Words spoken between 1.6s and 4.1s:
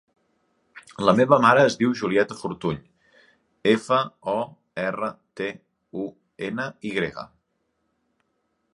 es diu Julieta Fortuny: efa,